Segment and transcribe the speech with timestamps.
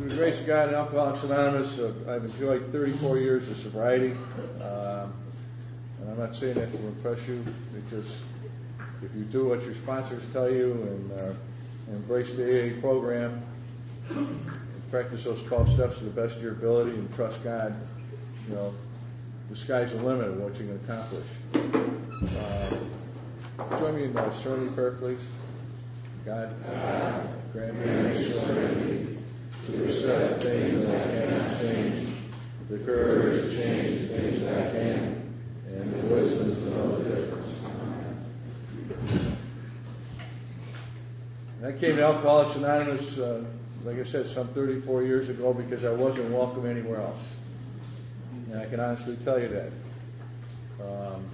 [0.00, 4.12] Through the grace of God and Alcoholics Anonymous, uh, I've enjoyed 34 years of sobriety.
[4.62, 5.12] Um,
[6.00, 7.44] and I'm not saying that to impress you,
[7.74, 8.22] because
[9.02, 11.32] if you do what your sponsors tell you and uh,
[11.88, 12.44] embrace the
[12.78, 13.42] AA program,
[14.08, 17.74] and practice those 12 steps to the best of your ability and trust God,
[18.48, 18.72] you know,
[19.50, 21.26] the sky's the limit of what you can accomplish.
[22.38, 25.20] Uh, join me in the serenity prayer, please.
[26.24, 26.56] God,
[27.52, 29.19] grant me
[29.72, 32.08] to accept things I cannot change,
[32.68, 35.32] the courage to change the things I can,
[35.66, 37.64] and the wisdom to know the difference.
[41.64, 43.44] I came to Alcoholics Anonymous, uh,
[43.84, 47.22] like I said, some 34 years ago because I wasn't welcome anywhere else.
[48.46, 49.70] And I can honestly tell you that.
[50.84, 51.24] Um,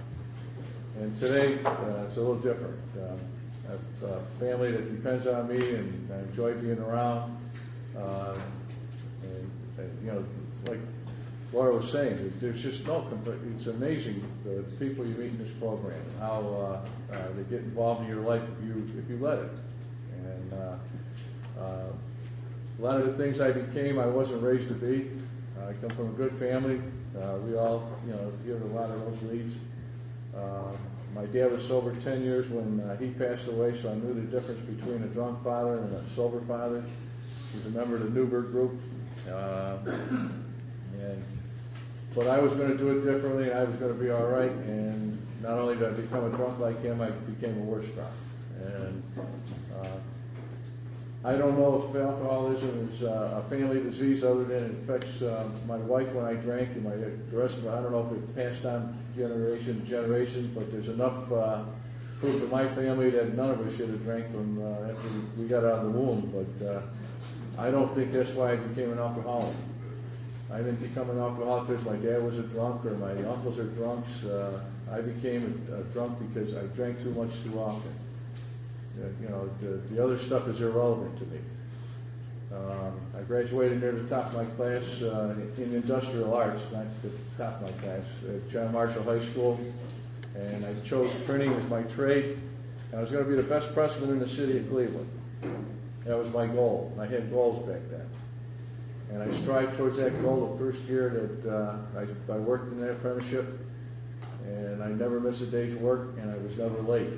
[0.99, 2.79] and today, uh, it's a little different.
[2.95, 3.19] Um,
[3.67, 7.37] I have a family that depends on me and I enjoy being around.
[7.97, 8.37] Uh,
[10.03, 10.25] you know,
[10.67, 10.79] like
[11.53, 15.51] Laura was saying, there's just no, compl- it's amazing the people you meet in this
[15.53, 16.39] program, how
[17.11, 19.51] uh, uh, they get involved in your life if you, if you let it.
[20.13, 20.53] And
[21.59, 21.89] a
[22.79, 25.09] lot of the things I became, I wasn't raised to be.
[25.59, 26.81] I come from a good family.
[27.45, 29.55] We all, you know, give a lot of those leads.
[31.15, 34.59] My dad was sober 10 years when he passed away, so I knew the difference
[34.61, 36.83] between a drunk father and a sober father.
[37.53, 38.79] He's a member of the Newberg group.
[39.29, 41.23] Uh, and,
[42.15, 44.27] but I was going to do it differently, and I was going to be all
[44.27, 44.51] right.
[44.51, 48.13] And not only did I become a drunk like him, I became a worse drunk.
[48.61, 49.03] And
[49.81, 49.97] uh,
[51.23, 55.49] I don't know if alcoholism is uh, a family disease other than it affects uh,
[55.67, 57.69] my wife when I drank and my the rest of it.
[57.69, 61.63] I don't know if it passed on generation to generation, but there's enough uh,
[62.19, 65.47] proof in my family that none of us should have drank from uh, after we
[65.47, 66.31] got out of the womb.
[66.31, 66.81] But uh,
[67.57, 69.55] I don't think that's why I became an alcoholic.
[70.51, 73.65] I didn't become an alcoholic because my dad was a drunk or my uncles are
[73.65, 74.23] drunks.
[74.23, 74.61] Uh,
[74.91, 77.93] I became a, a drunk because I drank too much too often.
[78.99, 81.39] Uh, you know, the, the other stuff is irrelevant to me.
[82.53, 87.09] Um, I graduated near the top of my class uh, in industrial arts, not the
[87.37, 89.59] top of my class, at John Marshall High School,
[90.35, 92.39] and I chose printing as my trade.
[92.91, 95.09] And I was going to be the best pressman in the city of Cleveland.
[96.07, 96.93] That was my goal.
[96.97, 98.09] I had goals back then.
[99.11, 102.79] And I strived towards that goal the first year that uh, I, I worked in
[102.79, 103.45] that apprenticeship,
[104.45, 107.09] and I never missed a day's work, and I was never late.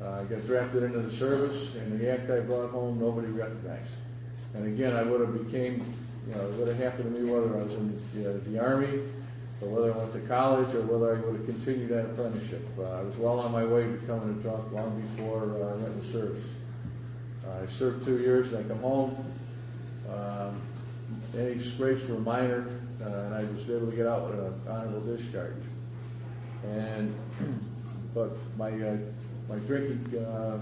[0.00, 3.92] Uh, I got drafted into the service, and the act I brought home, nobody recognized.
[4.54, 5.84] And again, I would have became,
[6.28, 8.58] you know, it would have happened to me whether I was in the, uh, the
[8.58, 9.00] Army,
[9.60, 12.66] or whether I went to college, or whether I would have continued that apprenticeship.
[12.78, 15.76] Uh, I was well on my way to becoming a drunk long before uh, I
[15.76, 16.44] went into service.
[17.62, 19.24] I served two years, and I come home.
[20.08, 20.60] Um,
[21.36, 22.66] any scrapes were minor,
[23.02, 25.54] uh, and I was able to get out with an honorable discharge.
[26.64, 27.14] And,
[28.14, 28.96] but my uh,
[29.48, 30.58] my drinking, uh,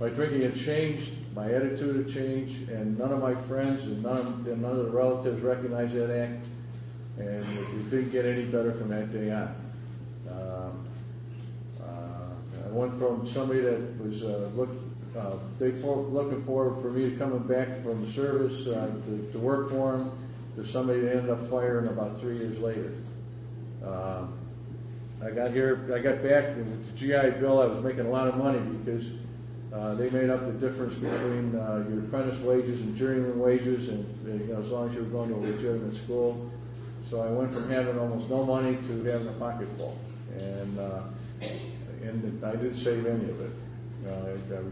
[0.00, 4.18] my drinking had changed, my attitude had changed, and none of my friends and none
[4.18, 6.44] of, and none of the relatives recognized that act,
[7.18, 9.54] and it didn't get any better from that day on.
[10.28, 10.86] Um,
[11.80, 14.70] uh, I went from somebody that was uh, look,
[15.16, 19.32] uh, they for, looking forward for me to coming back from the service uh, to,
[19.32, 20.18] to work for them
[20.56, 22.92] There's somebody that ended up firing about three years later.
[23.84, 24.34] Um,
[25.22, 28.28] I got here, I got back, with the GI Bill, I was making a lot
[28.28, 29.10] of money because
[29.72, 34.04] uh, they made up the difference between uh, your apprentice wages and journeyman wages, and
[34.26, 36.50] you know, as long as you were going to a legitimate school.
[37.08, 39.98] So I went from having almost no money to having a pocket full,
[40.38, 41.02] and uh,
[42.02, 43.52] and I didn't save any of it.
[44.06, 44.62] Uh, I, I,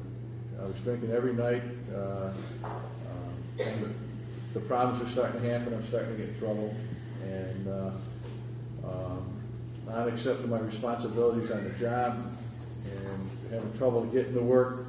[0.61, 1.63] I was drinking every night.
[1.95, 2.33] Uh,
[2.65, 2.75] um,
[3.61, 3.91] and the,
[4.55, 5.73] the problems are starting to happen.
[5.73, 6.75] I'm starting to get in trouble,
[7.25, 7.91] and uh,
[8.85, 9.29] um,
[9.87, 12.19] not accepting my responsibilities on the job
[12.85, 14.87] and having trouble getting to work.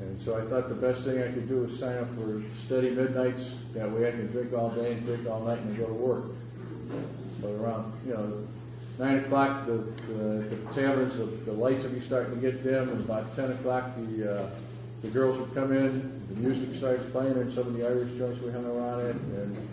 [0.00, 2.90] And so I thought the best thing I could do was sign up for steady
[2.90, 3.56] midnights.
[3.74, 6.24] That way I can drink all day and drink all night and go to work.
[7.40, 8.46] But around, you know,
[8.98, 9.78] 9 o'clock, the,
[10.08, 10.22] the,
[10.54, 12.88] the taverns, the, the lights would be starting to get dim.
[12.88, 14.50] And about 10 o'clock, the, uh,
[15.04, 18.40] the girls would come in, the music starts playing, and some of the Irish joints
[18.40, 19.16] we hung around it.
[19.16, 19.68] And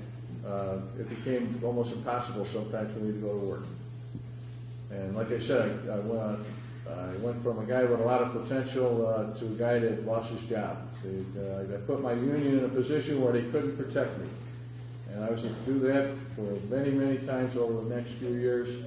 [0.46, 3.64] uh, it became almost impossible sometimes for me to go to work.
[4.92, 6.40] And like I said, I, I, went,
[6.90, 10.06] I went from a guy with a lot of potential uh, to a guy that
[10.06, 10.78] lost his job.
[11.06, 14.26] uh, I put my union in a position where they couldn't protect me.
[15.14, 18.84] And I was to do that for many, many times over the next few years,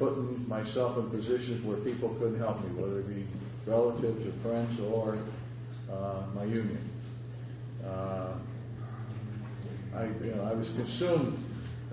[0.00, 3.24] putting myself in positions where people couldn't help me, whether it be
[3.66, 5.45] relatives or friends or uh,
[6.34, 6.90] my union.
[7.86, 8.34] Uh,
[10.56, 11.38] was consumed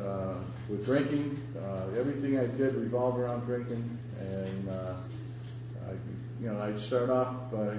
[0.01, 0.35] uh,
[0.69, 1.39] with drinking.
[1.57, 4.95] Uh, everything I did revolved around drinking, and uh,
[5.87, 5.91] I,
[6.41, 7.77] you know, I'd start off by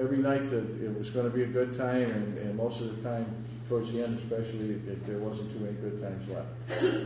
[0.00, 3.08] every night that it was going to be a good time, and, most of the
[3.08, 3.26] time,
[3.68, 4.74] towards the end especially,
[5.06, 7.04] there wasn't too many good times left.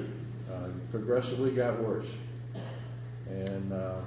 [0.51, 2.09] Uh, progressively got worse,
[3.29, 4.01] and uh,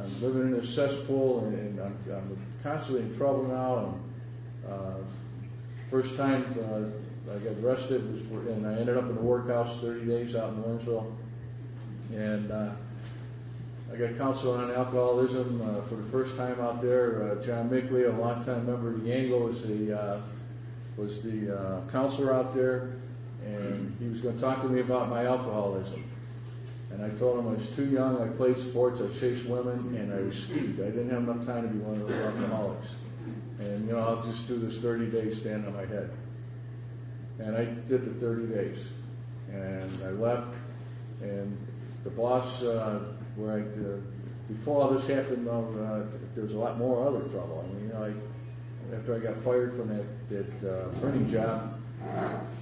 [0.00, 3.94] I'm living in a cesspool, and, and I'm, I'm constantly in trouble now.
[4.64, 5.04] And uh,
[5.90, 9.78] first time uh, I got arrested was for, and I ended up in a workhouse
[9.80, 11.12] 30 days out in Warrensville,
[12.12, 12.70] and uh,
[13.92, 17.22] I got counsel on alcoholism uh, for the first time out there.
[17.22, 20.20] Uh, John Mickley, a longtime member of the Angle, was the uh,
[20.96, 22.92] was the uh, counselor out there,
[23.44, 26.09] and he was going to talk to me about my alcoholism.
[26.90, 28.20] And I told him I was too young.
[28.20, 29.00] I played sports.
[29.00, 30.80] I chased women, and I was skied.
[30.80, 32.88] I didn't have enough time to be one of those alcoholics.
[33.60, 36.10] And you know, I'll just do this 30 days stand on my head.
[37.38, 38.78] And I did the 30 days,
[39.52, 40.54] and I left.
[41.22, 41.56] And
[42.04, 43.00] the boss, uh,
[43.36, 43.96] where I uh,
[44.48, 46.00] before all this happened, uh,
[46.34, 47.64] there was a lot more other trouble.
[47.64, 51.80] I mean, you know, I, after I got fired from that that uh, printing job,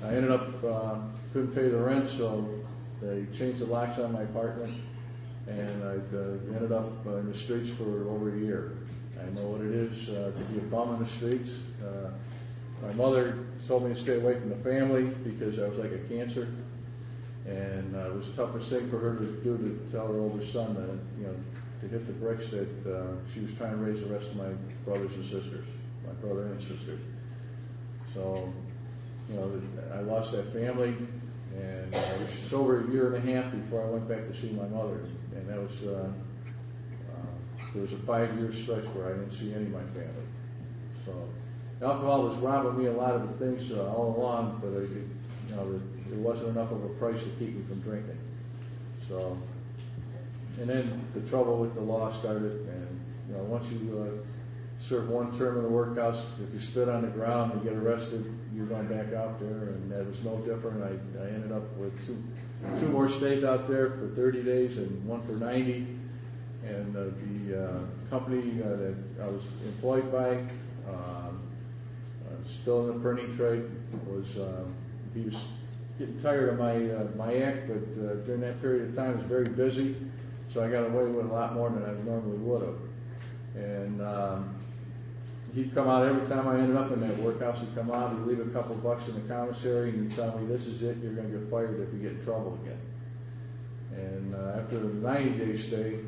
[0.04, 0.96] I ended up uh,
[1.32, 2.48] couldn't pay the rent, so
[3.00, 4.72] they changed the locks on my apartment,
[5.46, 8.72] and I uh, ended up uh, in the streets for over a year.
[9.20, 11.54] I know what it is uh, to be a bum in the streets.
[11.82, 12.10] Uh,
[12.82, 15.98] my mother told me to stay away from the family because I was like a
[16.08, 16.48] cancer,
[17.46, 20.44] and uh, it was the toughest thing for her to do to tell her older
[20.44, 21.34] son that you know
[21.80, 24.50] to hit the bricks that uh, she was trying to raise the rest of my
[24.84, 25.64] brothers and sisters,
[26.06, 27.00] my brother and sisters.
[28.14, 28.52] So,
[29.30, 29.62] you know,
[29.94, 30.96] I lost that family,
[31.56, 34.50] and I was sober a year and a half before I went back to see
[34.50, 35.00] my mother,
[35.34, 36.10] and that was uh,
[37.10, 40.26] uh, there was a five-year stretch where I didn't see any of my family.
[41.04, 41.12] So,
[41.82, 44.90] alcohol was robbing me a lot of the things uh, all along, but it,
[45.48, 48.18] you know, there wasn't enough of a price to keep me from drinking.
[49.08, 49.38] So,
[50.60, 55.08] and then the trouble with the law started, and you know, once you uh, serve
[55.08, 58.66] one term in the workhouse, if you stood on the ground and get arrested, you're
[58.66, 60.82] going back out there, and that was no different.
[60.82, 62.20] I, I ended up with two,
[62.80, 65.86] two more stays out there for 30 days and one for 90.
[66.66, 67.78] And uh, the uh,
[68.10, 70.30] company uh, that I was employed by,
[70.90, 71.40] um,
[72.26, 73.64] uh, still in the printing trade,
[74.08, 74.74] was um,
[75.14, 75.46] he was
[76.00, 79.14] getting tired of my uh, my act, but uh, during that period of time, I
[79.14, 79.94] was very busy,
[80.48, 82.78] so I got away with a lot more than I normally would have.
[83.54, 84.56] And um,
[85.58, 87.60] he'd come out every time I ended up in that workhouse.
[87.60, 90.46] He'd come out, he'd leave a couple bucks in the commissary, and he'd tell me,
[90.46, 90.96] "This is it.
[91.02, 92.80] You're going to get fired if you get in trouble again."
[93.92, 95.98] And uh, after the 90 day stay,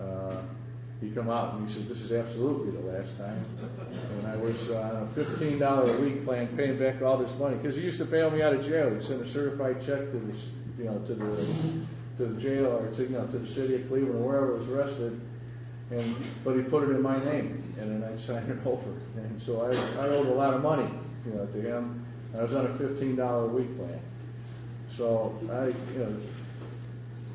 [0.00, 0.36] uh,
[1.00, 3.44] he come out and he said, "This is absolutely the last time."
[4.18, 7.56] And I was uh, a fifteen dollar a week plan, paying back all this money
[7.56, 8.90] because he used to bail me out of jail.
[8.90, 10.34] He'd send a certified check to the,
[10.78, 11.46] you know, to the
[12.18, 14.58] to the jail or to, you know, to the city of Cleveland or wherever I
[14.58, 15.18] was arrested,
[15.90, 18.90] and but he put it in my name, and then I signed it over.
[19.16, 20.88] And so I I owed a lot of money,
[21.26, 22.06] you know, to him.
[22.36, 24.00] I was on a fifteen dollar a week plan.
[24.96, 26.16] So I, you know,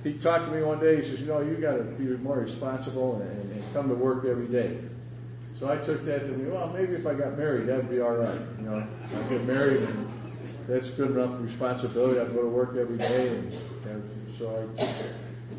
[0.03, 0.97] he talked to me one day.
[0.97, 4.25] He says, "You know, you got to be more responsible and, and, come to work
[4.25, 4.77] every day."
[5.59, 6.49] So I took that to me.
[6.51, 8.39] Well, maybe if I got married, that'd be all right.
[8.59, 10.09] You know, I get married, and
[10.67, 12.19] that's good enough responsibility.
[12.19, 13.53] I'd go to work every day, and,
[13.85, 14.85] and so I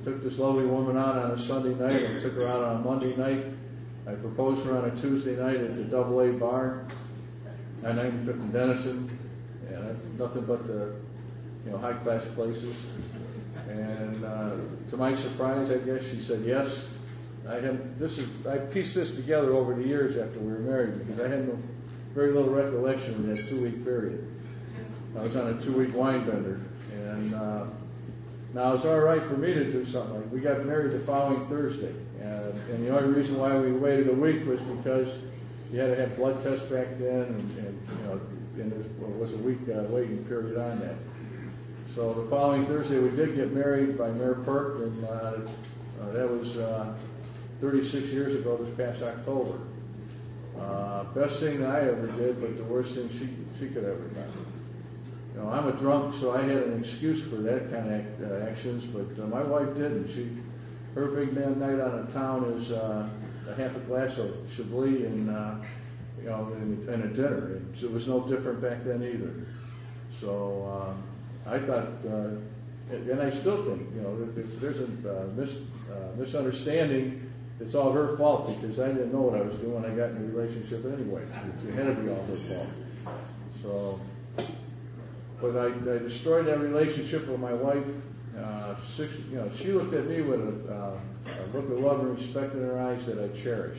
[0.07, 2.01] took this lovely woman out on a Sunday night.
[2.01, 3.45] and took her out on a Monday night.
[4.07, 6.85] I proposed her on a Tuesday night at the Double A Bar
[7.85, 9.19] on 95th and Denison,
[9.69, 10.95] and I, nothing but the
[11.65, 12.77] you know high class places.
[13.69, 14.53] And uh,
[14.91, 16.87] to my surprise, I guess she said yes.
[17.49, 21.01] I had this is I pieced this together over the years after we were married
[21.01, 21.59] because I had no
[22.15, 24.25] very little recollection of that two week period.
[25.19, 26.61] I was on a two week wine bender,
[26.95, 27.67] and uh,
[28.57, 31.93] now it's all right for me to do something we got married the following Thursday,
[32.23, 35.09] and, and the only reason why we waited a week was because
[35.71, 38.21] you had to have blood tests back then, and, and you know,
[38.59, 40.95] and there was a week uh, waiting period on that.
[41.95, 46.31] So the following Thursday, we did get married by Mayor Perk, and uh, uh, that
[46.31, 46.95] was uh,
[47.61, 49.59] 36 years ago this past October.
[50.59, 54.09] Uh, best thing that I ever did, but the worst thing she, she could ever
[54.09, 54.56] done.
[55.37, 58.85] Know, I'm a drunk, so I had an excuse for that kind of uh, actions,
[58.85, 60.09] but uh, my wife didn't.
[60.09, 60.31] She,
[60.95, 63.07] her big man night out of town is uh,
[63.47, 65.57] a half a glass of Chablis and, uh,
[66.19, 67.57] you know, and, and a dinner.
[67.57, 69.47] And it was no different back then either.
[70.19, 70.97] So,
[71.47, 72.31] uh, I thought, uh,
[72.91, 75.57] and I still think, you know, if there's a uh, mis,
[75.93, 79.85] uh, misunderstanding, it's all her fault because I didn't know what I was doing.
[79.85, 81.23] I got in a relationship anyway.
[81.69, 82.69] It had to be all her fault.
[83.63, 84.01] So,
[85.53, 87.87] but I, I destroyed that relationship with my wife.
[88.39, 92.01] Uh, six, you know, she looked at me with a, uh, a look of love
[92.01, 93.79] and respect in her eyes that I cherish.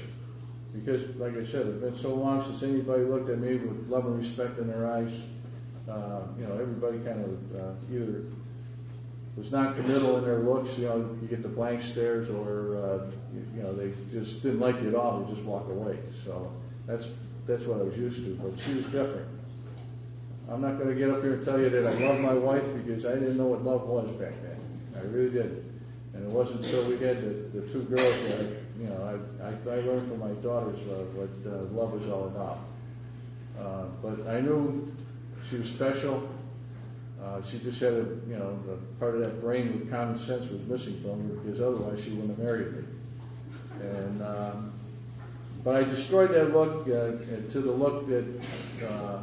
[0.73, 4.05] Because, like I said, it's been so long since anybody looked at me with love
[4.05, 5.11] and respect in their eyes.
[5.89, 8.23] Uh, you know, everybody kind of uh, either
[9.35, 10.77] was non-committal in their looks.
[10.77, 14.59] You know, you get the blank stares, or uh, you, you know, they just didn't
[14.59, 15.19] like you at all.
[15.19, 15.99] They just walk away.
[16.25, 16.51] So
[16.85, 17.07] that's
[17.45, 18.35] that's what I was used to.
[18.35, 19.36] But she was different.
[20.49, 22.63] I'm not going to get up here and tell you that I love my wife
[22.75, 24.57] because I didn't know what love was back then.
[24.95, 25.63] I really didn't.
[26.13, 28.47] And it wasn't until we had the, the two girls that,
[28.79, 32.27] you know, I, I, I learned from my daughters uh, what uh, love was all
[32.27, 32.59] about.
[33.59, 34.89] Uh, but I knew
[35.49, 36.29] she was special.
[37.21, 40.49] Uh, she just had a, you know, the part of that brain with common sense
[40.49, 42.83] was missing from her because otherwise she wouldn't have married me.
[43.81, 44.73] And, um,
[45.63, 48.25] but I destroyed that look uh, to the look that,
[48.87, 49.19] uh,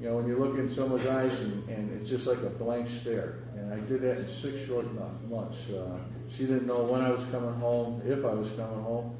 [0.00, 2.88] you know, when you look in someone's eyes and, and it's just like a blank
[2.88, 3.36] stare.
[3.54, 4.86] And I did that in six short
[5.28, 5.70] months.
[5.70, 5.98] Uh,
[6.30, 9.16] she didn't know when I was coming home, if I was coming home,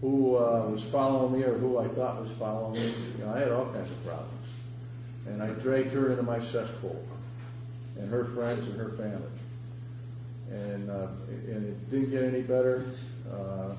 [0.00, 2.92] who uh, was following me or who I thought was following me.
[3.18, 4.32] You know, I had all kinds of problems.
[5.26, 7.02] And I dragged her into my cesspool
[7.98, 9.30] and her friends and her family.
[10.50, 12.84] And, uh, and it didn't get any better.
[13.30, 13.74] Uh,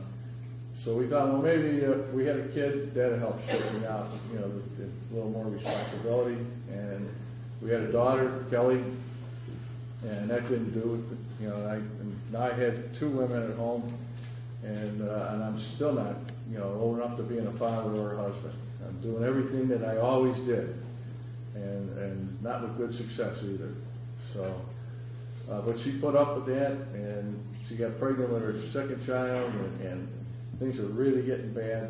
[0.83, 4.39] so we thought, well, maybe if we had a kid, that'd help straighten out, you
[4.39, 6.37] know, a little more responsibility.
[6.71, 7.09] And
[7.61, 8.81] we had a daughter, Kelly,
[10.03, 11.43] and that didn't do it.
[11.43, 11.81] You know, I,
[12.31, 13.93] now I had two women at home,
[14.63, 16.15] and uh, and I'm still not,
[16.49, 18.53] you know, old enough to being a father or a husband.
[18.87, 20.73] I'm doing everything that I always did,
[21.55, 23.73] and and not with good success either.
[24.31, 24.61] So,
[25.51, 29.51] uh, but she put up with that, and she got pregnant with her second child,
[29.53, 30.18] and, and
[30.59, 31.89] things are really getting bad.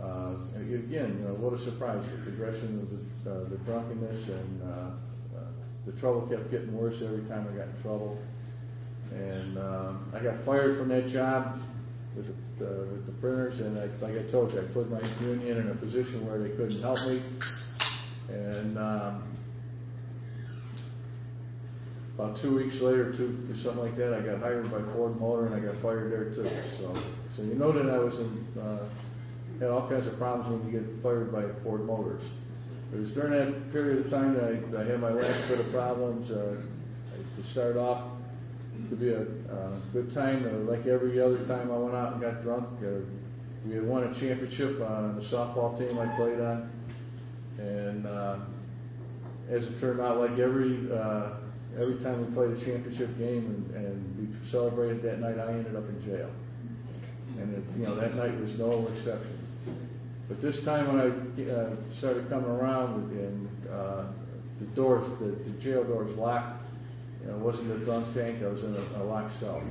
[0.00, 2.02] Uh, again, you know, what a surprise!
[2.10, 5.40] The progression of the, uh, the drunkenness and uh, uh,
[5.86, 8.18] the trouble kept getting worse every time I got in trouble.
[9.12, 11.60] And um, I got fired from that job
[12.16, 12.26] with
[12.58, 15.58] the, uh, with the printers, and I, like I told you, I put my union
[15.58, 17.22] in a position where they couldn't help me.
[18.28, 19.22] And um,
[22.18, 25.54] about two weeks later, two something like that, I got hired by Ford Motor, and
[25.54, 26.50] I got fired there too.
[26.78, 26.96] So,
[27.36, 28.88] so you know that I was in, uh,
[29.58, 32.22] had all kinds of problems when you get fired by Ford Motors.
[32.92, 35.70] It was during that period of time that I, I had my last bit of
[35.72, 36.30] problems.
[36.30, 36.56] Uh,
[37.12, 38.04] I started off
[38.88, 42.20] to be a uh, good time, uh, like every other time I went out and
[42.20, 42.68] got drunk.
[42.82, 43.00] Uh,
[43.66, 46.70] we had won a championship on the softball team I played on,
[47.58, 48.36] and uh,
[49.50, 51.30] as it turned out, like every uh,
[51.78, 55.74] every time we played a championship game and, and we celebrated that night, I ended
[55.74, 56.30] up in jail.
[57.38, 59.38] And it, you know that night was no exception.
[60.28, 64.04] But this time when I uh, started coming around and uh,
[64.58, 66.62] the doors, the, the jail doors locked,
[67.20, 69.62] you know, it wasn't a drunk tank, I was in a, a locked cell.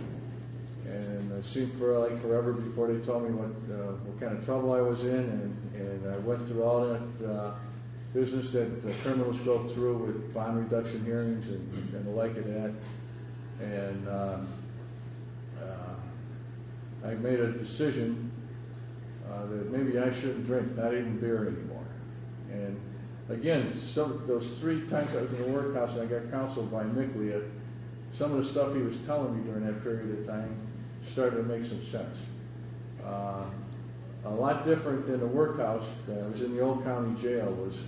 [0.85, 4.45] And it seemed for like forever before they told me what uh, what kind of
[4.45, 7.53] trouble I was in, and, and I went through all that uh,
[8.13, 8.69] business that
[9.01, 12.73] criminals go through with bond reduction hearings and, and the like of that.
[13.61, 14.47] And um,
[15.61, 15.95] uh,
[17.05, 18.31] I made a decision
[19.29, 21.85] uh, that maybe I shouldn't drink, not even beer anymore.
[22.51, 22.79] And
[23.29, 26.83] again, some those three times I was in the workhouse and I got counseled by
[26.83, 27.33] Mickley,
[28.11, 30.55] some of the stuff he was telling me during that period of time
[31.11, 32.17] started to make some sense.
[33.03, 33.45] Uh,
[34.25, 35.85] a lot different than the workhouse.
[36.07, 37.51] I was in the old county jail.
[37.51, 37.83] Was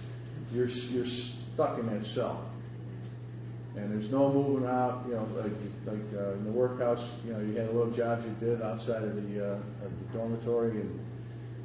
[0.52, 2.44] you're you're stuck in that cell,
[3.78, 5.04] and there's no moving out.
[5.08, 5.52] You know, like
[5.86, 9.04] like uh, in the workhouse, you know, you had a little jobs you did outside
[9.04, 11.00] of the, uh, of the dormitory, and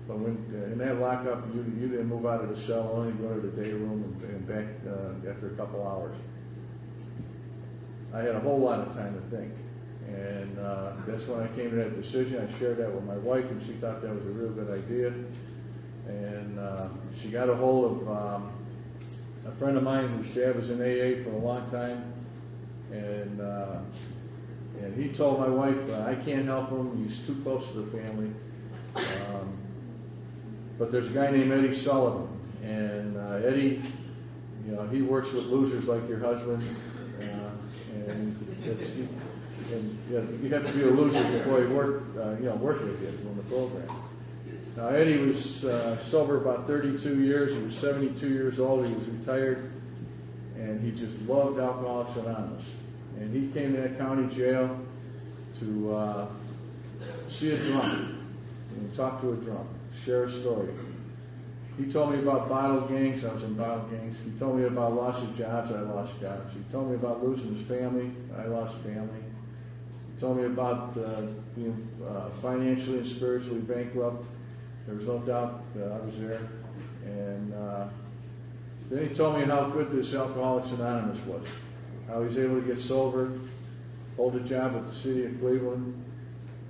[0.09, 3.13] but when uh, in that lockup, you you didn't move out of the cell, only
[3.13, 6.17] go to the day room and, and back uh, after a couple hours.
[8.13, 9.53] I had a whole lot of time to think.
[10.09, 12.47] And uh, that's when I came to that decision.
[12.47, 15.15] I shared that with my wife, and she thought that was a real good idea.
[16.09, 16.89] And uh,
[17.21, 18.53] she got a hold of um,
[19.51, 22.13] a friend of mine whose dad was in AA for a long time,
[22.93, 23.79] and uh,
[24.81, 27.05] and he told my wife, "I can't help him.
[27.05, 28.31] He's too close to the family."
[28.95, 29.57] Um,
[30.79, 32.29] but there's a guy named Eddie Sullivan,
[32.63, 33.83] and uh, Eddie,
[34.67, 36.63] you know, he works with losers like your husband,
[37.21, 37.25] uh,
[38.09, 38.37] and.
[39.73, 42.57] And you, know, you have to be a loser before you work, uh, you know,
[42.57, 43.89] work with you on the program.
[44.77, 47.53] Now Eddie was uh, sober about 32 years.
[47.53, 48.87] He was 72 years old.
[48.87, 49.71] He was retired,
[50.57, 52.71] and he just loved Alcoholics Anonymous.
[53.19, 54.79] And he came to that county jail
[55.59, 56.27] to uh,
[57.29, 58.15] see a drunk
[58.71, 59.69] and talk to a drunk,
[60.05, 60.69] share a story.
[61.77, 63.25] he told me about bottle gangs.
[63.25, 64.17] I was in bottle gangs.
[64.25, 65.73] He told me about loss of jobs.
[65.73, 66.55] I lost jobs.
[66.55, 68.13] He told me about losing his family.
[68.39, 69.25] I lost family.
[70.15, 71.23] He told me about uh,
[71.57, 74.25] being uh, financially and spiritually bankrupt.
[74.87, 76.41] There was no doubt that I was there.
[77.05, 77.89] And uh,
[78.91, 81.45] then he told me how good this Alcoholics Anonymous was.
[82.09, 83.33] How he was able to get sober,
[84.17, 86.05] hold a job at the city of Cleveland,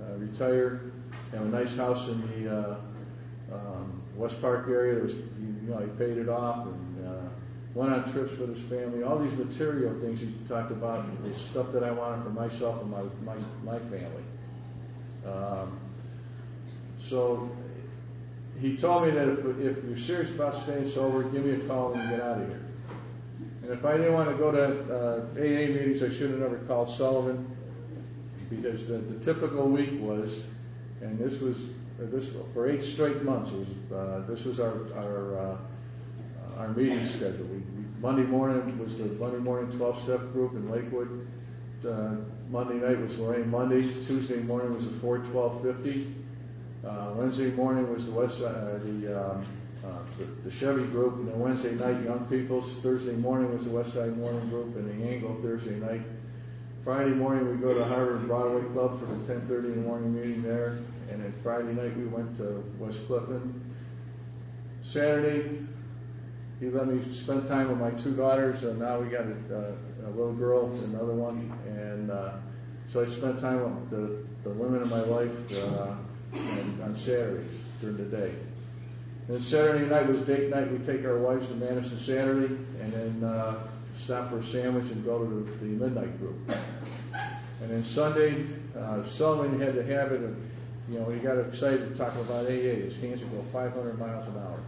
[0.01, 0.91] uh, retire,
[1.31, 2.75] have a nice house in the uh,
[3.51, 5.01] um, West Park area.
[5.01, 7.11] Was, you know, he paid it off and uh,
[7.73, 9.03] went on trips with his family.
[9.03, 12.91] All these material things he talked about was stuff that I wanted for myself and
[12.91, 14.23] my my, my family.
[15.25, 15.79] Um,
[16.99, 17.49] so
[18.59, 21.93] he told me that if, if you're serious about staying sober, give me a call
[21.93, 22.61] and get out of here.
[23.63, 26.57] And if I didn't want to go to uh, AA meetings, I should have never
[26.59, 27.47] called Sullivan
[28.49, 30.41] because the, the typical week was,
[31.01, 31.57] and this was
[32.01, 33.51] uh, this for eight straight months.
[33.51, 35.57] Was, uh, this was our our uh,
[36.57, 37.45] our meeting schedule.
[37.45, 41.27] We, we, Monday morning was the Monday morning 12 step group in Lakewood.
[41.87, 42.15] Uh,
[42.49, 44.05] Monday night was Lorraine Mondays.
[44.05, 46.20] Tuesday morning was the 41250.
[46.85, 49.45] Uh, Wednesday morning was the West uh, the, um,
[49.85, 52.73] uh, the, the Chevy group, and then Wednesday night Young People's.
[52.81, 56.01] Thursday morning was the West Side Morning Group, and the Angle Thursday night.
[56.83, 60.41] Friday morning we go to Harvard Broadway Club for the 10:30 in the morning meeting
[60.41, 60.79] there,
[61.11, 63.63] and then Friday night we went to West Clifton.
[64.81, 65.59] Saturday
[66.59, 70.09] he let me spend time with my two daughters, and now we got a, a
[70.09, 72.33] little girl, another one, and uh,
[72.87, 75.95] so I spent time with the, the women in my life uh,
[76.33, 78.33] and on Saturdays during the day.
[79.27, 80.71] And then Saturday night was date night.
[80.71, 83.63] We take our wives to Madison Saturday, and then uh,
[83.99, 86.35] stop for a sandwich and go to the, midnight group.
[87.61, 88.45] And then Sunday,
[88.75, 90.35] uh, had the habit of,
[90.89, 92.81] you know, he got excited talking about AA.
[92.85, 94.59] His hands would go 500 miles an hour.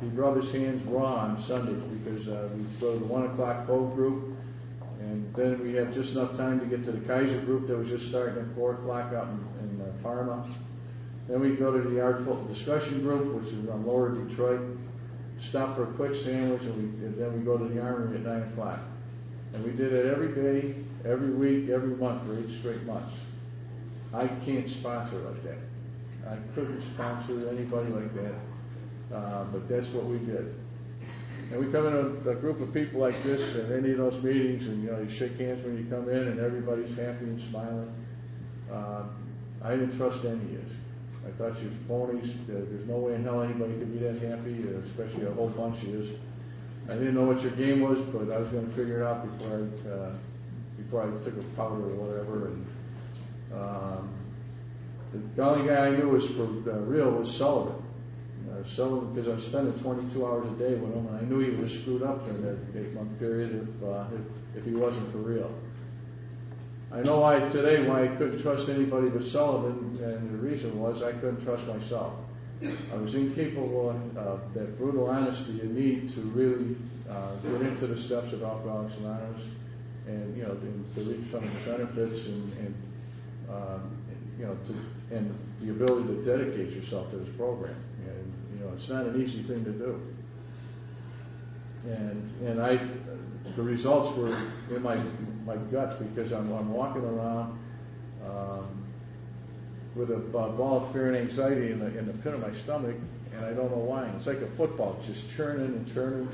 [0.00, 3.66] He'd rub his hands raw on Sundays because uh, we go to the one o'clock
[3.66, 4.36] boat group,
[5.00, 7.88] and then we had just enough time to get to the Kaiser group that was
[7.88, 10.46] just starting at four o'clock out in, in uh, Parma.
[11.28, 14.60] Then we go to the Artful Discussion Group, which is on Lower Detroit.
[15.38, 18.22] Stop for a quick sandwich, and, we, and then we go to the Armory at
[18.24, 18.80] nine o'clock.
[19.52, 23.14] And we did it every day, every week, every month for eight straight months.
[24.12, 25.58] I can't sponsor like that.
[26.26, 28.34] I couldn't sponsor anybody like that.
[29.14, 30.54] Uh, but that's what we did.
[31.50, 34.22] And we come in a, a, group of people like this at any of those
[34.22, 37.40] meetings, and you know, you shake hands when you come in, and everybody's happy and
[37.40, 37.90] smiling.
[38.70, 39.04] Uh,
[39.62, 40.64] I didn't trust any of you.
[41.28, 42.30] I thought you was.
[42.30, 45.48] Uh, there's no way in hell anybody could be that happy, uh, especially a whole
[45.48, 46.18] bunch of you.
[46.88, 49.38] I didn't know what your game was, but I was going to figure it out
[49.38, 50.14] before I uh,
[50.78, 52.48] before I took a powder or whatever.
[52.48, 52.66] And
[53.52, 54.10] um,
[55.36, 57.82] the only guy I knew was for uh, real was Sullivan.
[58.50, 61.40] Uh, Sullivan, because I was spending 22 hours a day with him, and I knew
[61.40, 65.18] he was screwed up during that eight-month period if, uh, if if he wasn't for
[65.18, 65.52] real.
[66.90, 71.02] I know why today why I couldn't trust anybody but Sullivan, and the reason was
[71.02, 72.14] I couldn't trust myself.
[72.92, 76.76] I was incapable of that brutal honesty you need to really
[77.08, 79.44] uh, get into the steps of Alcoholics Anonymous,
[80.06, 82.74] and you know to, to reap some of the benefits and, and
[83.50, 83.90] um,
[84.38, 87.76] you know to, and the ability to dedicate yourself to this program.
[88.06, 90.00] And you know it's not an easy thing to do.
[91.86, 92.80] And and I
[93.56, 94.36] the results were
[94.70, 94.98] in my
[95.48, 97.58] my gut because I'm, I'm walking around
[98.24, 98.84] um,
[99.96, 102.52] with a, a ball of fear and anxiety in the in the pit of my
[102.52, 102.94] stomach,
[103.34, 104.06] and I don't know why.
[104.16, 106.28] It's like a football, just churning and churning,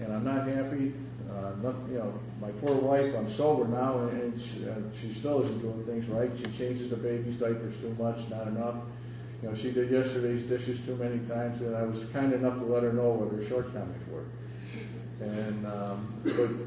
[0.00, 0.94] and I'm not happy.
[1.28, 3.14] Uh, not, you know, my poor wife.
[3.14, 6.30] I'm sober now, and she, uh, she still isn't doing things right.
[6.38, 8.76] She changes the baby's diapers too much, not enough.
[9.42, 12.64] You know, she did yesterday's dishes too many times, and I was kind enough to
[12.64, 14.24] let her know what her shortcomings were.
[15.20, 16.14] And um,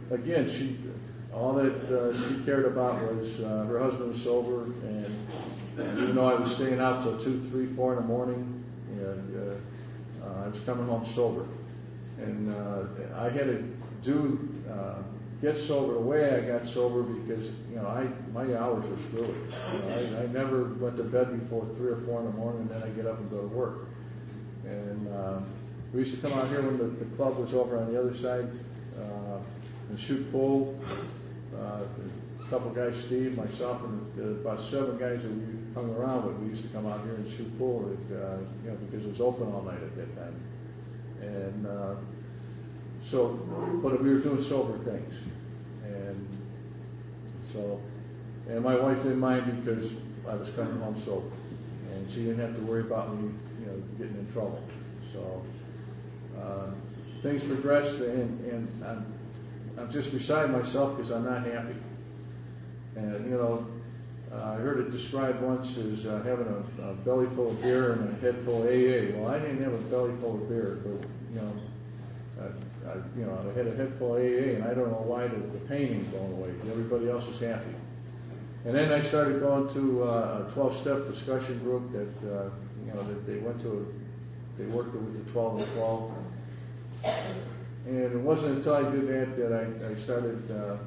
[0.09, 0.77] but again, she
[1.33, 5.27] all that uh, she cared about was uh, her husband was sober, and,
[5.77, 9.35] even though I was staying out till two, three, four in the morning, and
[10.21, 11.45] uh, uh, I was coming home sober,
[12.17, 12.83] and uh,
[13.17, 13.63] I had to
[14.03, 14.95] do uh,
[15.41, 19.33] get sober the way I got sober because you know I my hours were know,
[19.89, 22.83] I, I never went to bed before three or four in the morning, and then
[22.83, 23.79] I get up and go to work,
[24.65, 25.07] and.
[25.07, 25.39] Uh,
[25.93, 28.15] we used to come out here when the, the club was over on the other
[28.15, 28.47] side
[28.97, 29.39] uh,
[29.89, 30.79] and shoot pool.
[31.57, 31.83] Uh,
[32.39, 36.37] a couple guys, Steve, myself, and uh, about seven guys that we hung around with.
[36.37, 39.09] We used to come out here and shoot pool, at, uh, you know, because it
[39.09, 40.35] was open all night at that time.
[41.21, 41.95] And uh,
[43.03, 43.29] so,
[43.83, 45.13] but we were doing sober things,
[45.85, 46.27] and
[47.53, 47.81] so,
[48.49, 49.93] and my wife didn't mind because
[50.27, 51.27] I was coming home sober,
[51.93, 54.63] and she didn't have to worry about me, you know, getting in trouble.
[55.13, 55.43] So
[56.39, 56.67] uh,
[57.21, 59.13] things progressed, and, and I'm,
[59.77, 61.75] I'm just beside myself because I'm not happy.
[62.95, 63.65] And you know,
[64.31, 67.93] uh, I heard it described once as uh, having a, a belly full of beer
[67.93, 69.17] and a head full of AA.
[69.17, 71.53] Well, I didn't have a belly full of beer, but you know,
[72.39, 75.03] I, I, you know, I had a head full of AA, and I don't know
[75.05, 76.53] why the, the pain ain't going away.
[76.69, 77.75] Everybody else is happy.
[78.63, 82.49] And then I started going to uh, a 12-step discussion group that, uh,
[82.85, 83.91] you know, that they went to,
[84.57, 86.11] they worked with the 12 and 12.
[87.85, 90.77] And it wasn't until I did that that I, I started, uh,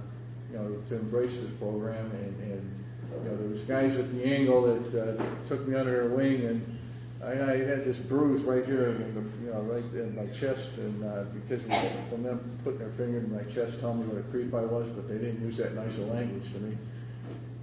[0.51, 2.11] you know, to embrace this program.
[2.13, 2.85] And, and
[3.25, 6.45] you know, there was guys at the angle that uh, took me under their wing,
[6.45, 6.79] and
[7.23, 10.71] I, I had this bruise right here, in the, you know, right in my chest,
[10.77, 11.63] and uh, because
[12.11, 14.89] from them putting their finger in my chest, telling me what a creep I was,
[14.89, 16.77] but they didn't use that nice language to me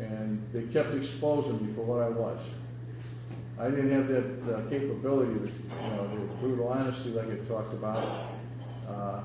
[0.02, 2.40] and they kept exposing me for what I was.
[3.60, 7.74] I didn't have that uh, capability, of, you know, the brutal honesty like I talked
[7.74, 8.32] about.
[8.92, 9.22] Uh,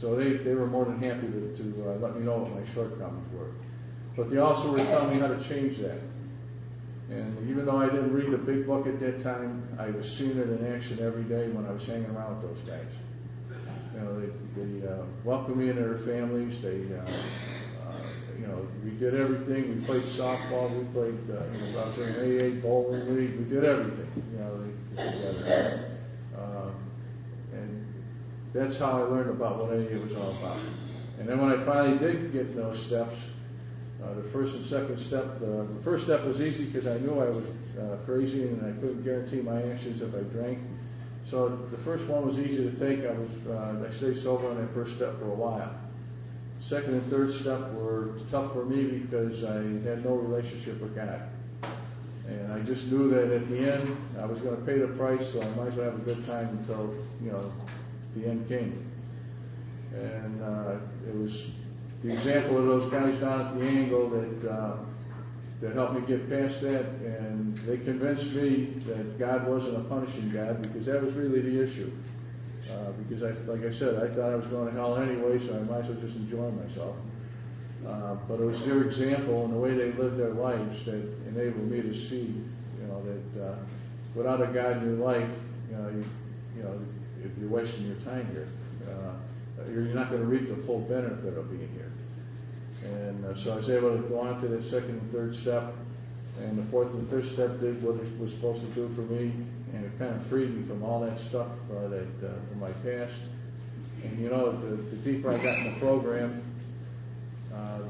[0.00, 2.72] so they, they were more than happy to, to uh, let me know what my
[2.72, 3.50] shortcomings were.
[4.16, 6.00] But they also were telling me how to change that.
[7.10, 10.36] And even though I didn't read a big book at that time, I was seeing
[10.36, 12.86] it in action every day when I was hanging around with those guys.
[13.94, 16.60] You know, they, they uh, welcomed me into their families.
[16.60, 17.92] They uh, uh,
[18.38, 19.74] you know, we did everything.
[19.74, 20.70] We played softball.
[20.76, 23.38] We played, uh, you know, I was in AA bowling league.
[23.38, 24.64] We did everything, you know,
[24.96, 25.44] together.
[25.46, 25.87] Uh, and
[28.52, 30.58] that's how I learned about what AA was all about.
[31.18, 33.18] And then when I finally did get those steps,
[34.02, 37.18] uh, the first and second step, uh, the first step was easy because I knew
[37.18, 37.44] I was
[37.78, 40.58] uh, crazy and I couldn't guarantee my actions if I drank.
[41.28, 43.04] So the first one was easy to take.
[43.04, 45.74] I was, uh, I stayed sober on that first step for a while.
[46.60, 49.56] Second and third step were tough for me because I
[49.88, 51.22] had no relationship with God.
[52.26, 55.32] And I just knew that at the end I was going to pay the price,
[55.32, 57.52] so I might as well have a good time until, you know,
[58.20, 58.84] the end came.
[59.94, 60.76] And uh,
[61.08, 61.50] it was
[62.02, 64.76] the example of those guys down at the angle that uh,
[65.60, 70.30] that helped me get past that, and they convinced me that God wasn't a punishing
[70.30, 71.90] God because that was really the issue.
[72.70, 75.56] Uh, because I, like I said, I thought I was going to hell anyway, so
[75.56, 76.94] I might as well just enjoy myself.
[77.86, 81.70] Uh, but it was their example and the way they lived their lives that enabled
[81.70, 82.34] me to see,
[82.80, 83.54] you know, that uh,
[84.14, 85.28] without a God in your life,
[85.70, 86.04] you know, you,
[86.56, 86.78] you know,
[87.30, 88.48] if you're wasting your time here,
[88.88, 91.92] uh, you're not going to reap the full benefit of being here.
[92.84, 95.74] And uh, so I was able to go on to the second and third step,
[96.40, 99.32] and the fourth and fifth step did what it was supposed to do for me,
[99.74, 102.70] and it kind of freed me from all that stuff uh, that uh, from my
[102.84, 103.14] past.
[104.04, 106.42] And you know, the, the deeper I got in the program,
[107.52, 107.80] uh,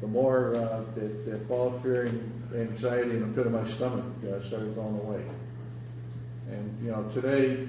[0.00, 4.04] the more uh, that, that ball fear and anxiety in the pit of my stomach
[4.24, 5.24] uh, started going away.
[6.50, 7.68] And you know, today,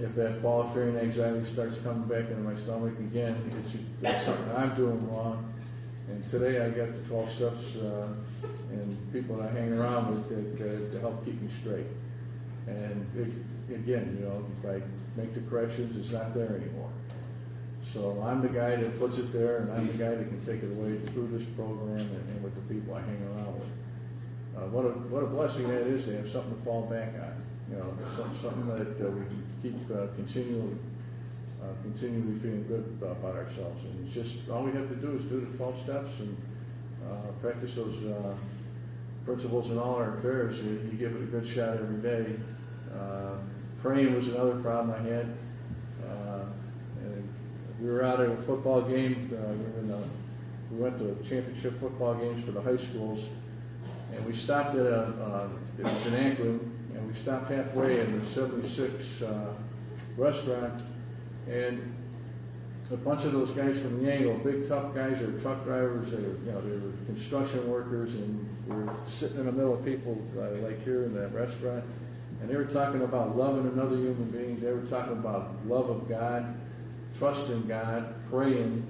[0.00, 3.74] if that ball of fear and anxiety starts coming back into my stomach again, it's,
[4.02, 5.52] it's something I'm doing wrong.
[6.08, 8.08] And today I got the 12 steps uh,
[8.70, 11.86] and people that I hang around with that, to help keep me straight.
[12.66, 14.86] And it, again, you know, if I
[15.20, 16.90] make the corrections, it's not there anymore.
[17.92, 20.62] So I'm the guy that puts it there, and I'm the guy that can take
[20.62, 23.68] it away through this program and, and with the people I hang around with.
[24.58, 27.44] Uh, what a what a blessing that is to have something to fall back on.
[27.70, 30.76] You know, something, something that uh, we can keep uh, continually
[31.62, 33.84] uh, continually feeling good about ourselves.
[33.84, 36.36] And it's just all we have to do is do the 12 steps and
[37.06, 38.34] uh, practice those uh,
[39.24, 40.58] principles in all our affairs.
[40.60, 42.36] You, you give it a good shot every day.
[42.94, 43.36] Uh,
[43.82, 45.26] praying was another problem I had.
[46.04, 46.44] Uh,
[47.02, 47.28] and
[47.80, 49.30] we were out at a football game.
[49.32, 49.98] Uh, we, were in the,
[50.70, 53.24] we went to championship football games for the high schools,
[54.12, 55.00] and we stopped at a.
[55.00, 56.60] Uh, it was in Anklin,
[56.94, 59.54] and we stopped halfway in the 76 uh,
[60.16, 60.82] restaurant,
[61.48, 61.94] and
[62.90, 66.16] a bunch of those guys from the angle, big tough guys, they truck drivers, they
[66.16, 69.84] were, you know, they were construction workers, and we were sitting in the middle of
[69.84, 71.84] people uh, like here in that restaurant,
[72.40, 74.58] and they were talking about loving another human being.
[74.58, 76.54] They were talking about love of God,
[77.18, 78.86] trusting God, praying,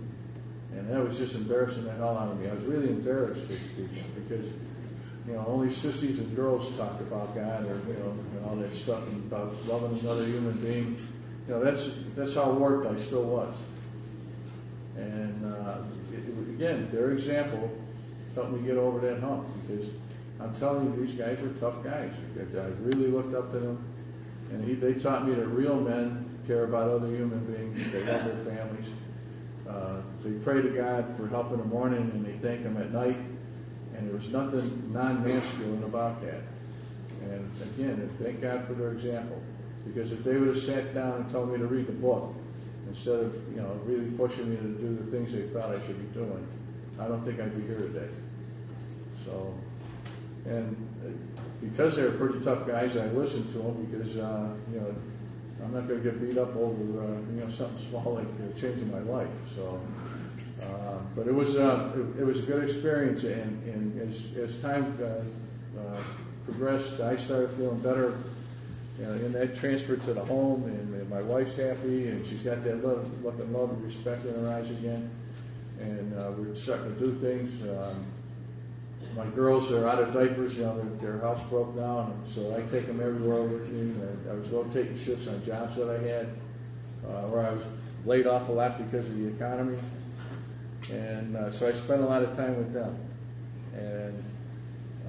[0.73, 2.49] and that was just embarrassing the hell out of me.
[2.49, 4.47] I was really embarrassed for people because,
[5.29, 8.75] you know, only sissies and girls talk about God or, you know, and all that
[8.75, 11.07] stuff and about loving another human being.
[11.47, 13.55] You know, that's that's how warped I still was.
[14.97, 15.79] And uh,
[16.13, 17.71] it, again, their example
[18.35, 19.91] helped me get over that hump because
[20.41, 22.13] I'm telling you, these guys were tough guys.
[22.39, 23.85] I really looked up to them,
[24.51, 27.93] and he, they taught me that real men care about other human beings.
[27.93, 28.87] They love their families.
[29.69, 32.93] Uh, they pray to God for help in the morning, and they thank Him at
[32.93, 33.19] night.
[33.99, 36.41] And there was nothing non-masculine about that.
[37.23, 39.43] And again, thank God for their example.
[39.85, 42.35] Because if they would have sat down and told me to read the book,
[42.89, 45.99] instead of, you know, really pushing me to do the things they thought I should
[45.99, 46.47] be doing,
[46.99, 48.09] I don't think I'd be here today.
[49.25, 49.55] So,
[50.47, 51.11] and uh,
[51.61, 54.95] because they were pretty tough guys, I listened to them because, uh, you know,
[55.65, 58.59] I'm not going to get beat up over, uh, you know, something small like uh,
[58.61, 59.29] changing my life.
[59.57, 59.81] So,
[60.63, 64.61] uh, but it was, uh, it, it was a good experience, and, and as, as
[64.61, 66.03] time uh, uh,
[66.45, 68.15] progressed, I started feeling better.
[69.01, 72.85] And that transferred to the home, and, and my wife's happy, and she's got that
[72.85, 75.09] love, look of love and respect in her eyes again.
[75.81, 77.63] And uh, we're starting to do things.
[77.63, 78.05] Um,
[79.15, 82.87] my girls are out of diapers, you know, their, house broke down, so I take
[82.87, 83.95] them everywhere with me.
[84.29, 86.27] I, I was rotating shifts on jobs that I had,
[87.07, 87.65] uh, where I was
[88.05, 89.79] laid off a lot because of the economy.
[90.91, 92.99] And uh, so I spent a lot of time with them.
[93.75, 94.25] And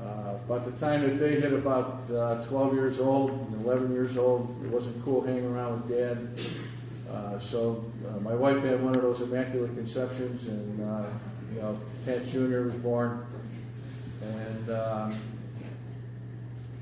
[0.01, 4.17] uh, about the time that they hit about uh, 12 years old and 11 years
[4.17, 6.27] old, it wasn't cool hanging around with dad.
[7.11, 11.05] Uh, so uh, my wife had one of those immaculate conceptions, and uh,
[11.53, 12.61] you know, Pat Jr.
[12.61, 13.25] was born.
[14.21, 15.19] And um,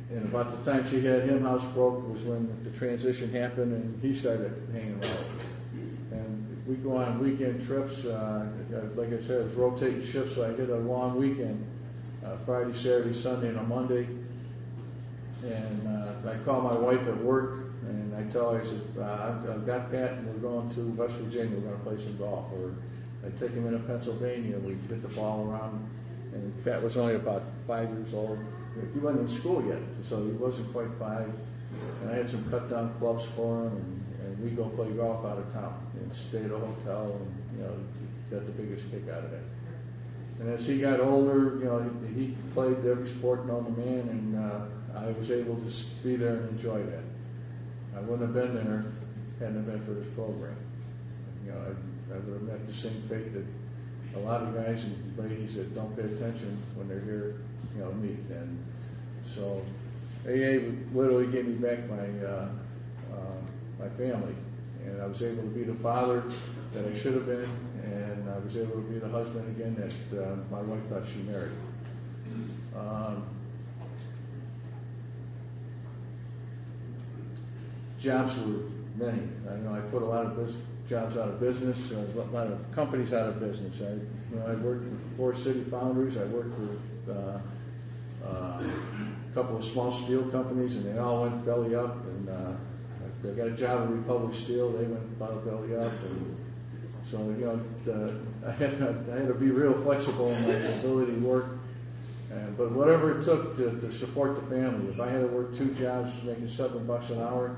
[0.10, 4.15] and about the time she had him housebroke was when the transition happened, and he
[4.15, 5.25] started hanging around.
[6.67, 8.06] We go on weekend trips.
[8.06, 8.45] Uh,
[8.95, 11.65] like I said, it was rotating shifts, so I did a long weekend,
[12.25, 14.08] uh, Friday, Saturday, Sunday, and a Monday.
[15.43, 19.03] And uh, I call my wife at work, and I tell her, I said, uh,
[19.03, 21.58] I've, I've got Pat, and we're going to West Virginia.
[21.58, 22.51] We're going to play some golf.
[22.51, 22.73] Or
[23.25, 24.58] I take him into Pennsylvania.
[24.58, 25.89] We hit the ball around
[26.34, 28.38] and Pat was only about five years old.
[28.93, 31.32] He wasn't in school yet, so he wasn't quite five.
[32.01, 35.25] And I had some cut down clubs for him, and, and we go play golf
[35.25, 37.73] out of town and stay at a hotel, and you know,
[38.32, 39.43] got the biggest kick out of it.
[40.39, 44.08] And as he got older, you know, he, he played every sport known to man,
[44.10, 45.71] and uh, I was able to
[46.03, 47.03] be there and enjoy that.
[47.95, 48.86] I wouldn't have been there
[49.39, 50.56] hadn't been for this program.
[51.45, 53.45] You know, I, I would have met the same fate that
[54.15, 57.36] a lot of guys and ladies that don't pay attention when they're here,
[57.75, 58.25] you know, meet.
[58.30, 58.63] And
[59.36, 59.63] so
[60.25, 62.49] AA literally gave me back my uh,
[63.12, 63.17] uh,
[63.80, 64.36] my family,
[64.86, 66.23] and I was able to be the father
[66.73, 67.49] that I should have been,
[67.84, 71.21] and I was able to be the husband again that uh, my wife thought she
[71.21, 71.51] married.
[72.75, 73.23] Um,
[77.99, 78.63] jobs were
[78.95, 79.21] many.
[79.49, 80.56] I, you know, I put a lot of
[80.88, 83.73] jobs out of business, uh, a lot of companies out of business.
[83.82, 86.17] I, worked for four city foundries.
[86.17, 87.41] I worked for
[89.38, 91.95] couple of small steel companies, and they all went belly up.
[92.06, 92.54] And uh,
[93.23, 94.71] I got a job at Republic Steel.
[94.71, 95.91] They went about belly up.
[95.91, 96.38] And
[97.12, 100.54] so, you know, uh, I had to, I had to be real flexible in my
[100.54, 101.45] ability to work.
[102.32, 105.56] And, but whatever it took to, to support the family, if I had to work
[105.56, 107.56] two jobs making seven bucks an hour,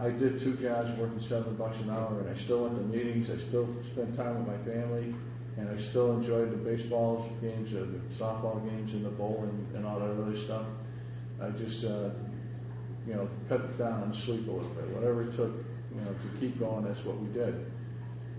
[0.00, 3.30] I did two jobs working seven bucks an hour, and I still went to meetings.
[3.30, 5.14] I still spent time with my family,
[5.58, 9.84] and I still enjoyed the baseball games, uh, the softball games, and the bowling, and
[9.84, 10.64] all that other stuff.
[11.42, 12.10] I just, uh,
[13.06, 14.88] you know, cut down on sleep a little bit.
[14.88, 15.52] Whatever it took,
[15.94, 17.70] you know, to keep going, that's what we did.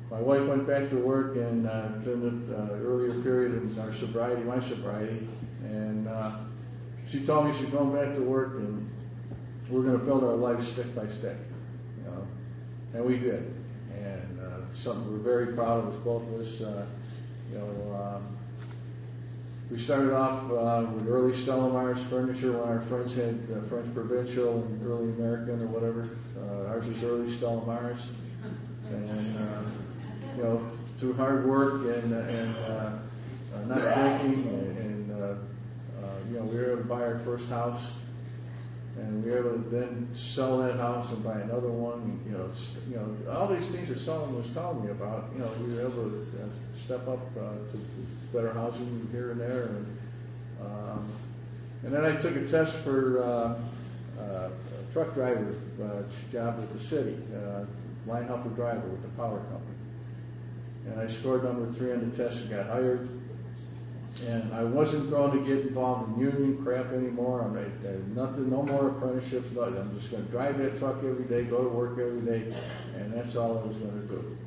[0.10, 3.94] My wife went back to work and uh, during the uh, earlier period in our
[3.94, 5.28] sobriety, my sobriety,
[5.64, 6.38] and uh,
[7.08, 8.90] she told me she's going back to work and
[9.70, 11.38] we're going to build our life stick by stick.
[11.98, 12.28] You know.
[12.94, 13.54] And we did.
[13.94, 16.62] And uh, something we're very proud of both of us.
[16.62, 16.86] Uh,
[17.52, 18.38] you know, um,
[19.72, 24.64] we started off uh, with early Stellamars furniture when our friends had uh, French Provincial
[24.64, 26.10] and early American or whatever.
[26.38, 28.00] Uh, ours was early Stellamars.
[28.90, 29.62] And, uh,
[30.36, 32.92] you know, through hard work and, and uh,
[33.56, 35.38] uh, not drinking and, and uh, uh,
[36.30, 37.82] you know, we were able to buy our first house
[38.98, 42.20] and we were able to then sell that house and buy another one.
[42.26, 42.50] You know,
[42.90, 45.30] you know, all these things that someone was telling me about.
[45.34, 47.78] You know, we were able to uh, step up uh, to
[48.34, 49.98] better housing here and there, and
[50.62, 51.12] um,
[51.84, 53.60] and then I took a test for uh,
[54.22, 57.64] uh, a truck driver uh, job with the city, uh,
[58.06, 59.78] line helper driver with the power company,
[60.88, 63.10] and I scored number three on the test and got hired
[64.28, 67.44] and I wasn't going to get involved in union crap anymore.
[67.44, 69.52] I mean, uh, nothing, no more apprenticeships.
[69.52, 69.78] Nothing.
[69.78, 72.54] I'm just going to drive that truck every day, go to work every day,
[72.96, 74.38] and that's all I was going to do.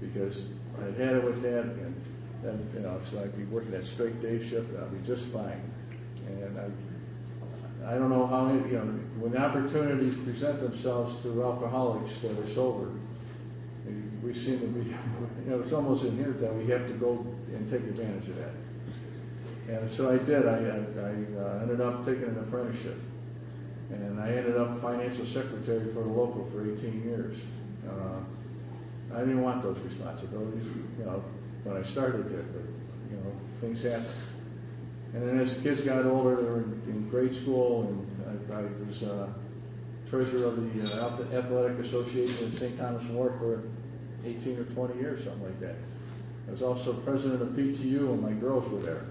[0.00, 0.42] Because
[0.80, 2.04] I had it with that, and
[2.42, 5.26] then you know, so I'd be working that straight day shift, and I'd be just
[5.26, 5.62] fine.
[6.26, 8.84] And I, I don't know how many, you know,
[9.18, 12.90] when opportunities present themselves to alcoholics that are sober,
[14.22, 17.70] we seem to be, you know, it's almost inherent that we have to go and
[17.70, 18.52] take advantage of that.
[19.68, 20.46] And so I did.
[20.46, 22.98] I, I, I uh, ended up taking an apprenticeship.
[23.90, 27.38] and I ended up financial secretary for the local for 18 years.
[27.88, 28.20] Uh,
[29.14, 30.64] I didn't want those responsibilities,
[30.98, 31.22] you know,
[31.62, 32.62] when I started there, but,
[33.10, 34.06] you know, things happen.
[35.14, 38.58] And then as the kids got older, they were in, in grade school, and I,
[38.58, 39.28] I was uh,
[40.10, 42.78] treasurer of the uh, Athletic Association in St.
[42.78, 43.62] Thomas More for
[44.26, 45.76] 18 or 20 years, something like that.
[46.48, 49.06] I was also president of PTU, and my girls were there.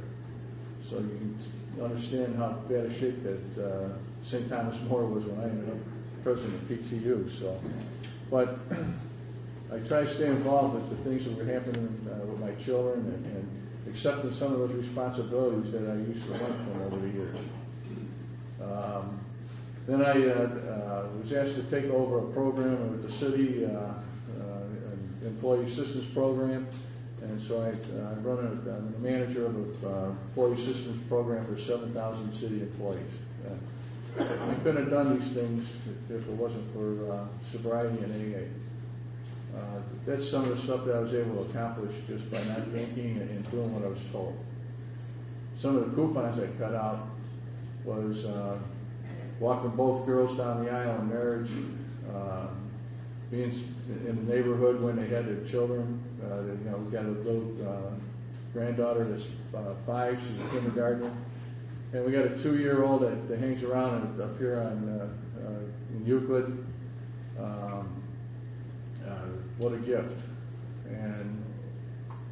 [0.89, 1.35] So you
[1.75, 3.89] can understand how bad a shape that uh,
[4.23, 4.47] St.
[4.49, 5.77] Thomas More was when I ended up
[6.23, 7.39] president of PTU.
[7.39, 7.59] So,
[8.31, 8.57] but
[9.73, 12.99] I try to stay involved with the things that were happening uh, with my children
[12.99, 17.13] and, and accepting some of those responsibilities that I used to learn from over the
[17.13, 17.37] years.
[18.61, 19.19] Um,
[19.87, 23.69] then I uh, uh, was asked to take over a program with the city, uh,
[23.69, 23.93] uh,
[25.25, 26.65] employee assistance program,
[27.23, 31.45] and so I, I run a, I'm the manager of an uh, employee assistance program
[31.45, 33.11] for 7,000 city employees.
[33.45, 35.67] Uh, I couldn't have done these things
[36.09, 39.57] if it wasn't for uh, sobriety and AA.
[39.57, 42.67] Uh, that's some of the stuff that I was able to accomplish just by not
[42.67, 44.37] thinking and, and doing what I was told.
[45.57, 47.07] Some of the coupons I cut out
[47.85, 48.57] was uh,
[49.39, 51.51] walking both girls down the aisle in marriage,
[52.13, 52.47] uh,
[53.33, 53.51] being
[54.07, 55.99] in the neighborhood when they had their children.
[56.23, 57.91] Uh, you know, we got a little uh,
[58.53, 61.11] granddaughter that's uh, five; she's a kindergartner,
[61.93, 66.05] and we got a two-year-old that, that hangs around up here on uh, uh, in
[66.05, 66.45] Euclid.
[67.39, 68.03] Um,
[69.03, 69.09] uh,
[69.57, 70.21] what a gift!
[70.87, 71.43] And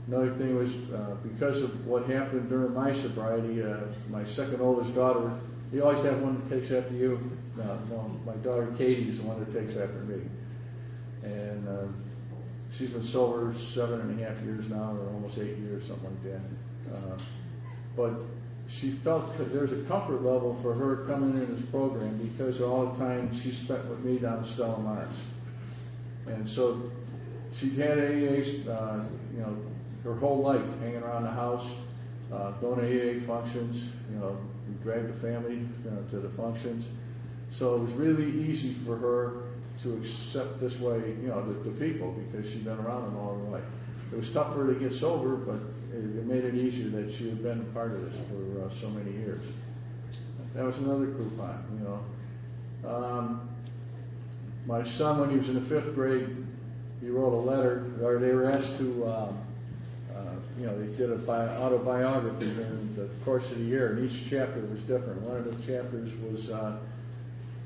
[0.08, 3.78] another thing was uh, because of what happened during my sobriety, uh,
[4.12, 5.32] my second oldest daughter.
[5.74, 7.18] You always have one that takes after you.
[7.58, 10.22] No, no, my daughter Katie is the one that takes after me,
[11.24, 11.88] and uh,
[12.76, 16.24] she's been sober seven and a half years now, or almost eight years, something like
[16.24, 16.96] that.
[16.96, 17.18] Uh,
[17.96, 18.14] but
[18.70, 22.88] she felt that there's a comfort level for her coming in this program because all
[22.88, 25.10] the time she spent with me down at Stella Maris.
[26.28, 26.90] And so
[27.54, 29.04] she'd had AA, uh,
[29.34, 29.58] you know,
[30.04, 31.70] her whole life, hanging around the house,
[32.32, 34.38] uh, going to AA functions, you know,
[34.84, 36.88] drag the family you know, to the functions.
[37.52, 39.41] So it was really easy for her
[39.84, 43.36] to accept this way, you know, the, the people because she'd been around them all
[43.36, 43.64] her life.
[44.12, 45.60] It was tough for her to get sober, but
[45.94, 48.70] it, it made it easier that she had been a part of this for uh,
[48.80, 49.42] so many years.
[50.54, 52.94] That was another coupon, you know.
[52.94, 53.50] Um,
[54.66, 56.46] my son, when he was in the fifth grade,
[57.00, 59.38] he wrote a letter, or they were asked to, um,
[60.16, 60.22] uh,
[60.60, 64.30] you know, they did a bi- autobiography during the course of the year, and each
[64.30, 65.22] chapter was different.
[65.22, 66.78] One of the chapters was uh,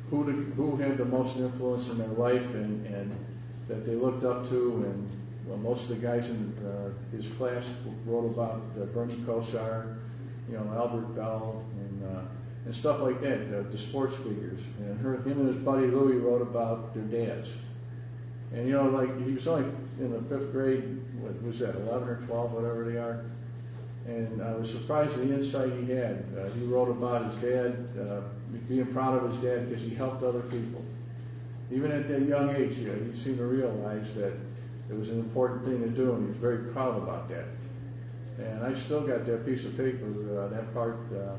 [0.09, 3.15] who did, who had the most influence in their life and, and
[3.67, 5.09] that they looked up to, and
[5.47, 7.65] well, most of the guys in uh, his class
[8.05, 9.97] wrote about uh, Bernie Kosar,
[10.49, 12.21] you know, Albert Belle, and uh,
[12.65, 14.59] and stuff like that, the, the sports figures.
[14.79, 17.49] And her, him and his buddy Louie wrote about their dads.
[18.51, 21.01] And you know, like he was only in the fifth grade.
[21.19, 21.75] What was that?
[21.75, 23.25] Eleven or twelve, whatever they are.
[24.07, 26.23] And I was surprised at the insight he had.
[26.37, 28.21] Uh, he wrote about his dad, uh,
[28.67, 30.83] being proud of his dad because he helped other people.
[31.71, 34.33] Even at that young age, you know, he seemed to realize that
[34.89, 37.45] it was an important thing to do, and he was very proud about that.
[38.37, 40.05] And I still got that piece of paper,
[40.39, 41.33] uh, that part, uh,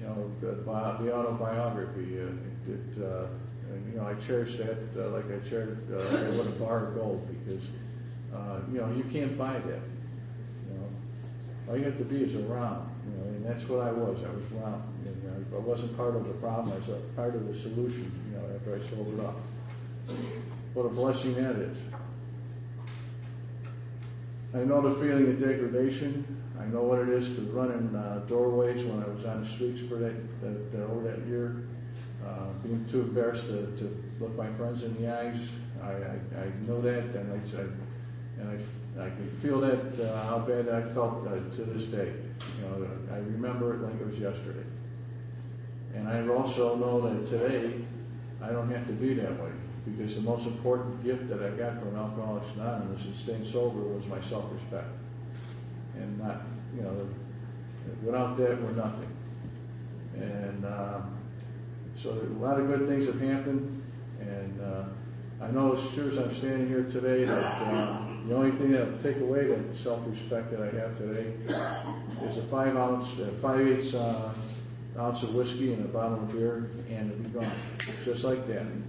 [0.00, 2.18] you know, the, bio, the autobiography.
[2.18, 3.26] Uh, it, uh,
[3.90, 7.64] you know, I cherish that uh, like I cherish uh, a bar of gold because,
[8.34, 9.80] uh, you know, you can't buy that.
[11.68, 12.88] All you have to be is around.
[13.06, 14.18] You know, and that's what I was.
[14.24, 14.82] I was around.
[15.04, 16.72] You know, I wasn't part of the problem.
[16.72, 18.10] I was a part of the solution.
[18.30, 19.36] You know, after I sobered up.
[20.74, 21.76] What a blessing that is.
[24.54, 26.24] I know the feeling of degradation.
[26.60, 29.48] I know what it is to run in uh, doorways when I was on the
[29.48, 31.62] streets for that, that, that over that year.
[32.26, 35.40] Uh, being too embarrassed to, to look my friends in the eyes.
[35.82, 37.64] I, I, I know that, and I, I
[38.40, 38.62] and I,
[38.98, 42.12] I can feel that uh, how bad I felt uh, to this day.
[42.58, 44.66] You know, I remember it like it was yesterday.
[45.94, 47.74] And I also know that today
[48.42, 49.50] I don't have to be that way
[49.84, 54.06] because the most important gift that I got from Alcoholics Anonymous and staying sober was
[54.06, 54.88] my self-respect.
[55.96, 56.42] And not,
[56.76, 57.08] you know,
[58.04, 59.16] without that, we're nothing.
[60.14, 61.18] And um,
[61.94, 63.82] so a lot of good things have happened.
[64.20, 64.84] And uh,
[65.42, 68.90] I know it's true as I'm standing here today that uh, the only thing that
[68.90, 71.32] will take away that self-respect that I have today
[72.28, 74.34] is a five ounce, uh, five eighths uh,
[74.98, 77.52] ounce of whiskey and a bottle of beer, and it'll be gone,
[78.04, 78.66] just like that.
[78.66, 78.84] And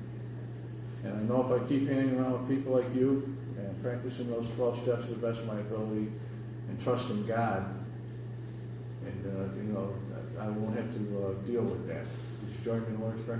[1.05, 4.83] I know if I keep hanging around with people like you and practicing those 12
[4.83, 6.11] steps to the best of my ability
[6.67, 7.63] and trusting God,
[9.05, 9.93] and uh, you know,
[10.37, 12.05] I won't have to uh, deal with that.
[12.61, 13.39] You join me in the Lord's Prayer?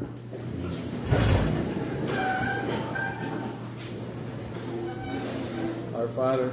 [5.96, 6.50] Our Father,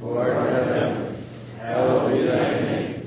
[0.00, 1.16] who art in heaven,
[1.58, 2.97] hallowed be thy name.